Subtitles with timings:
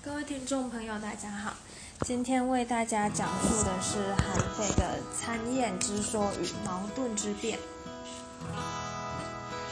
[0.00, 1.54] 各位听众朋友，大家好。
[2.02, 7.58] 今天为大家讲述的是韩非的参宴之说与矛盾之辩。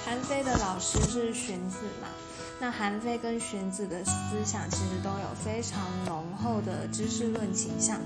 [0.05, 2.09] 韩非的老师是荀子嘛？
[2.59, 8.01] 那韩非跟荀子的思想其实都有非常浓厚的知识论倾向。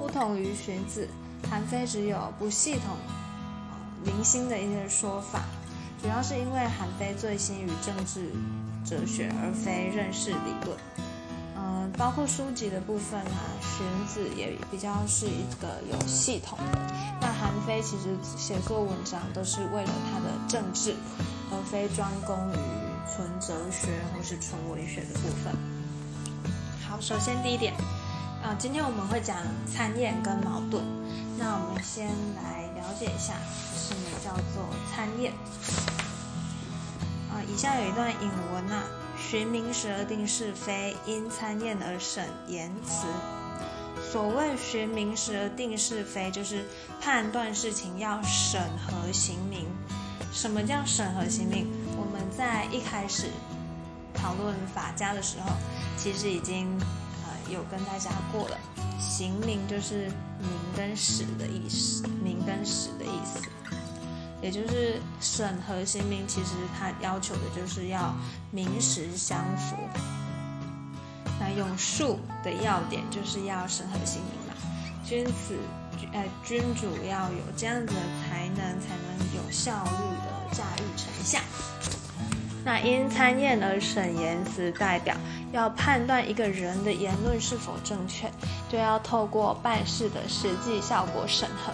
[0.00, 1.06] 不同于荀子，
[1.50, 2.96] 韩非只有不系统、
[4.04, 5.42] 零星的一些说法，
[6.00, 8.32] 主要是因为韩非醉心于政治
[8.86, 10.76] 哲学，而非认识理论。
[11.70, 16.78] 嗯，包括书籍的部分啊，荀子也比较是一个有系统的。
[17.20, 20.96] 那韩非其实写作文章都是为了他的政治，
[21.50, 22.56] 而非专攻于
[23.04, 25.54] 纯哲学或是纯文学的部分。
[26.88, 27.74] 好，首先第一点，
[28.42, 29.36] 啊，今天我们会讲
[29.70, 30.82] 参宴跟矛盾。
[31.36, 33.34] 那我们先来了解一下
[33.76, 35.34] 什么叫做参宴。
[37.30, 38.84] 啊，以下有一段引文啊。
[39.18, 43.06] 寻名实而定是非，因参宴而审言辞。
[44.10, 46.64] 所谓寻名实而定是非，就是
[47.00, 49.66] 判断事情要审核刑名。
[50.32, 51.66] 什么叫审核行名？
[51.96, 53.26] 我们在一开始
[54.14, 55.52] 讨论法家的时候，
[55.96, 56.68] 其实已经
[57.24, 58.58] 呃有跟大家过了。
[58.98, 60.06] 刑名就是
[60.40, 63.40] 名跟实的意思，名跟实的意思。
[64.40, 68.14] 也就是审核刑名，其实他要求的就是要
[68.50, 69.76] 名实相符。
[71.40, 74.54] 那用术的要点就是要审核刑名嘛。
[75.04, 75.58] 君子，
[76.12, 81.42] 呃，君主要有这样子的才能，才能有效率的驾驭丞相。
[82.64, 85.14] 那因参宴而审言辞，代表
[85.52, 88.30] 要判断一个人的言论是否正确，
[88.68, 91.72] 就要透过办事的实际效果审核，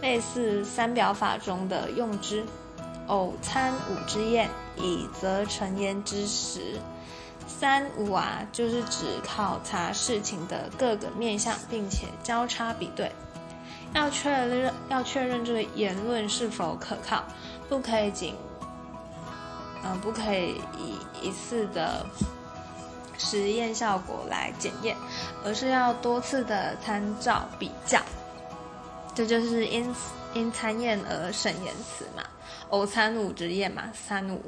[0.00, 2.44] 类似三表法中的用之。
[3.08, 6.80] 偶参五之宴，以则成言之实。
[7.46, 13.12] 三五啊，就是指考察事情的各个面向，并且交叉比对，
[13.94, 17.22] 要确认要确认这个言论是否可靠，
[17.68, 18.34] 不可以仅。
[19.88, 22.04] 嗯，不可以以一次的
[23.16, 24.96] 实验效果来检验，
[25.44, 28.02] 而是要多次的参照比较。
[29.14, 29.94] 这就是因
[30.34, 32.22] 因参验而审言辞嘛，
[32.70, 34.42] 偶参五职业嘛，三五。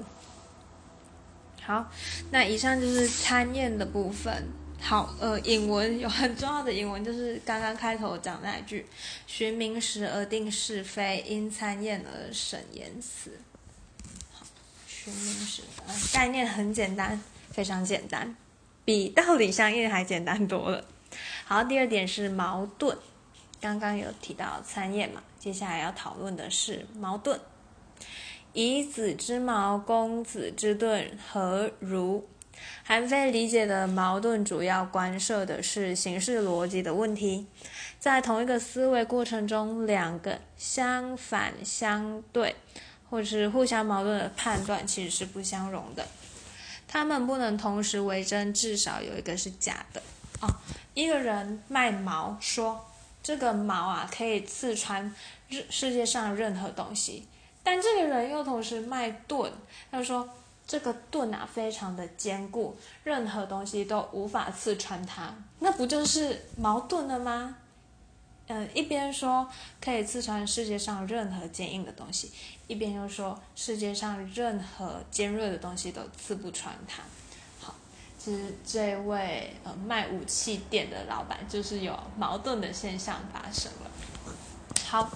[1.63, 1.87] 好，
[2.31, 4.49] 那以上就是参验的部分。
[4.81, 8.87] 好，呃，引文有很重要的引文，就是刚刚开头讲那句：
[9.27, 13.33] 寻名实而定是非，因参验而审言辞。
[16.13, 17.21] 概念很简单，
[17.51, 18.37] 非常简单，
[18.85, 20.85] 比道理相应还简单多了。
[21.45, 22.97] 好，第二点是矛盾，
[23.61, 27.41] 刚刚有提到参验嘛，接下来要讨论的是矛盾。
[28.53, 32.27] 以子之矛攻子之盾，何如？
[32.83, 37.47] 韩非理解的矛盾主要关涉的是形式逻辑的问题，
[38.01, 42.57] 在同一个思维过程中，两个相反相对。
[43.11, 46.07] 或是互相矛盾的判断其实是不相容的，
[46.87, 50.03] 他们不能同时为真，至少有一个是假的
[50.41, 50.49] 哦。
[50.95, 52.87] 一个人卖矛，说
[53.23, 55.15] 这个矛啊可以刺穿
[55.49, 57.27] 世世界上任何东西，
[57.63, 59.53] 但这个人又同时卖盾，
[59.91, 60.29] 他说
[60.67, 67.57] 这个盾啊非常的坚固，任何东西都无法刺穿它，那不就是矛盾了吗？
[68.51, 69.47] 嗯，一边说
[69.79, 72.33] 可以刺穿世界上任何坚硬的东西，
[72.67, 77.03] 一边又说世界上任何尖锐的东西都刺不穿它。
[77.61, 77.75] 好，
[78.19, 83.91] 其实这位呃卖武器店的老板就是有矛盾的现象发生了。
[84.87, 85.11] 好，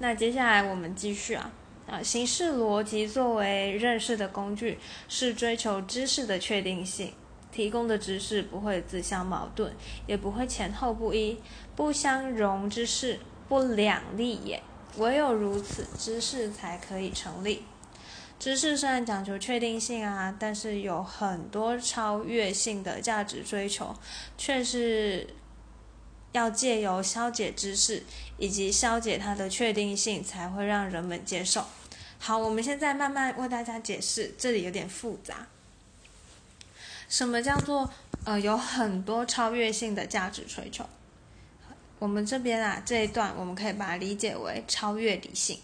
[0.00, 1.50] 那接下来我们继续啊
[1.88, 7.14] 啊，形式逻辑作为认识的工具，是追求知识的确定性。
[7.56, 9.72] 提供的知识不会自相矛盾，
[10.06, 11.38] 也不会前后不一，
[11.74, 13.18] 不相容之事
[13.48, 14.62] 不两立也。
[14.98, 17.62] 唯有如此，知识才可以成立。
[18.38, 23.96] 知识虽然讲求确定性啊，但是有很多超越性的价值追求，
[24.36, 25.26] 却是
[26.32, 28.02] 要借由消解知识
[28.36, 31.64] 以及消解它的确定性，才会让人们接受。
[32.18, 35.46] 好，我们现在慢慢为大家解释，这里有点复杂。
[37.08, 37.90] 什么叫做
[38.24, 40.84] 呃有很多超越性的价值追求？
[41.98, 45.58] 我们这边啊这一段我们可以把它理解为超越理性。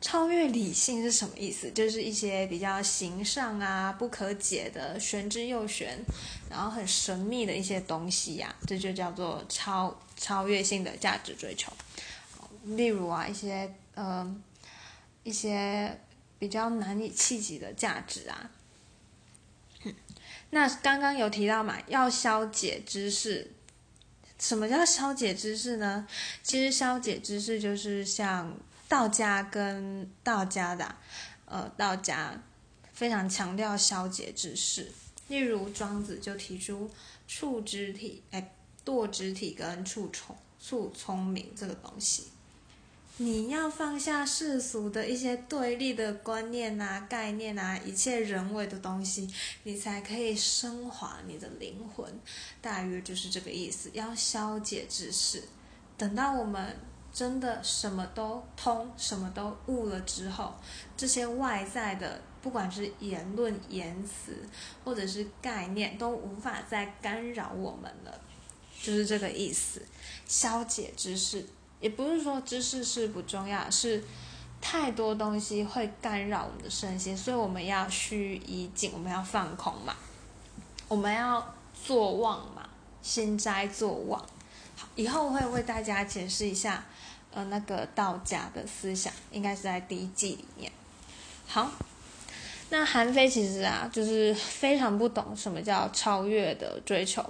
[0.00, 1.68] 超越理性是什么意思？
[1.72, 5.98] 就是一些比较形上啊、不可解的、玄之又玄，
[6.48, 11.72] 然后很神秘的一些东西呀，这就叫做超超越性的价值追求。
[12.62, 14.36] 例如啊一些呃
[15.24, 15.98] 一些
[16.38, 18.50] 比较难以企及的价值啊。
[20.50, 23.52] 那刚刚有提到嘛，要消解知识。
[24.38, 26.06] 什么叫消解知识呢？
[26.42, 28.56] 其实消解知识就是像
[28.88, 30.94] 道家跟道家的，
[31.44, 32.40] 呃，道家
[32.92, 34.92] 非常强调消解知识。
[35.26, 36.90] 例如庄子就提出
[37.26, 38.54] 处之体，哎，
[38.84, 42.28] 堕之体跟处聪处聪明这个东西。
[43.20, 49.28] 你要放下世俗的一些对立的观念啊、概念啊，一切人为的东西，
[49.64, 52.06] 你才可以升华你的灵魂。
[52.62, 53.90] 大约就是这个意思。
[53.92, 55.42] 要消解知识，
[55.96, 56.76] 等到我们
[57.12, 60.54] 真的什么都通、什么都悟了之后，
[60.96, 64.36] 这些外在的，不管是言论、言辞，
[64.84, 68.20] 或者是概念，都无法再干扰我们了。
[68.80, 69.82] 就是这个意思。
[70.24, 71.44] 消解知识。
[71.80, 74.02] 也不是说知识是不重要，是
[74.60, 79.94] 太多东西会干扰我们的身心，所以我们要虚以静，我们要放空嘛，
[80.88, 81.54] 我们要
[81.86, 82.68] 坐忘嘛，
[83.02, 84.20] 心斋坐忘。
[84.76, 86.84] 好，以后会为大家解释一下，
[87.32, 90.72] 呃，那个道家的思想，应该是在第一季里面。
[91.46, 91.70] 好。
[92.70, 97.24] 那韩非其实啊，就是非常不懂什么叫超越的追求。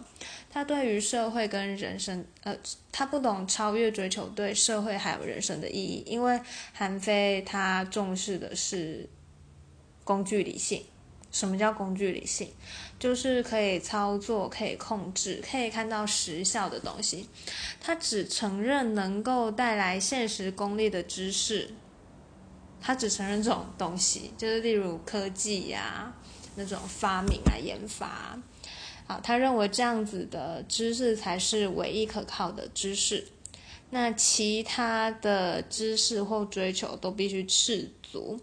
[0.50, 2.56] 他对于社会跟人生，呃，
[2.90, 6.02] 他不懂超越追求对社会还有人生的意义。
[6.06, 6.40] 因为
[6.72, 9.08] 韩非他重视的是
[10.04, 10.82] 工具理性。
[11.30, 12.50] 什么叫工具理性？
[12.98, 17.28] 就是可以操作、可以控制、可以看到实效的东西。
[17.80, 21.70] 他只承认能够带来现实功利的知识。
[22.80, 26.12] 他只承认这种东西，就是例如科技呀，
[26.54, 28.38] 那种发明啊、研发，
[29.06, 33.28] 啊，他认为这样子的知识才是唯一可靠的知识。
[33.90, 38.40] 那其他的知识或追求都必须赤足。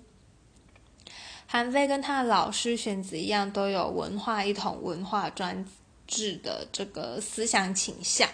[1.48, 5.66] 韩非跟他的老师荀子一样，都有文化一统、文化专
[6.06, 8.30] 制的这个思想倾向。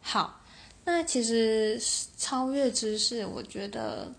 [0.00, 0.40] 好。
[0.86, 1.78] 那其实
[2.16, 4.10] 超越知识，我觉得，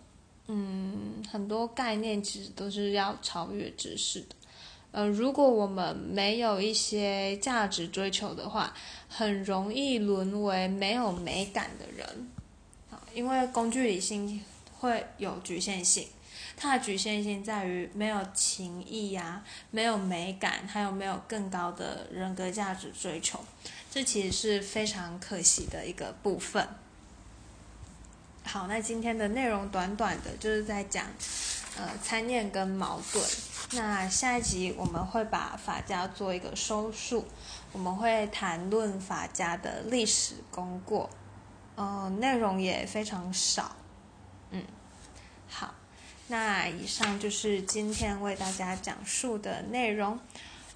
[0.47, 4.35] 嗯，很多概念其实都是要超越知识的。
[4.91, 8.73] 呃，如果我们没有一些价值追求的话，
[9.07, 12.29] 很容易沦为没有美感的人。
[13.13, 14.41] 因为工具理性
[14.79, 16.07] 会有局限性，
[16.59, 23.39] 它的局限性在于没有情义呀，没有美感，还有没有更高的人格价值追求。
[23.91, 26.67] 这其实是非常可惜的一个部分。
[28.43, 31.05] 好，那今天的内容短短的，就是在讲
[31.77, 33.23] 呃参念跟矛盾。
[33.73, 37.25] 那下一集我们会把法家做一个收束，
[37.73, 41.09] 我们会谈论法家的历史功过，
[41.75, 43.75] 呃，内容也非常少。
[44.51, 44.63] 嗯，
[45.49, 45.73] 好，
[46.27, 50.19] 那以上就是今天为大家讲述的内容。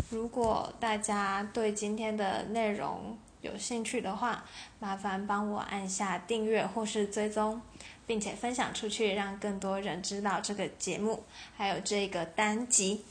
[0.10, 4.46] 如果大家对今天的内容有兴趣的话，
[4.80, 7.62] 麻烦帮我按下订阅或是追踪，
[8.08, 11.24] 并且分享出去，让更多人知道这个节目，
[11.58, 13.04] 还有这个单集。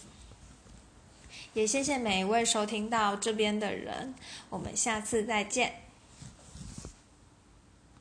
[1.53, 4.15] 也谢谢每一位收听到这边的人，
[4.49, 5.75] 我们下次再见。